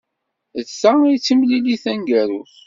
D 0.65 0.67
ta 0.79 0.91
ay 1.03 1.15
d 1.17 1.21
timlilit 1.25 1.81
taneggarut. 1.83 2.53